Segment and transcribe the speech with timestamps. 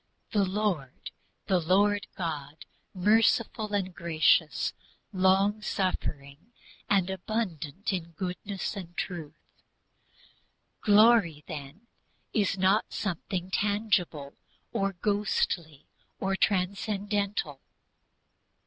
[0.31, 1.11] the Lord,
[1.45, 4.73] the Lord God, merciful and gracious,
[5.13, 6.53] long suffering
[6.89, 9.43] and abundant in goodness and truth."
[10.81, 11.81] Glory then
[12.33, 14.33] is not something intangible,
[14.73, 15.85] or ghostly,
[16.19, 17.61] or transcendental.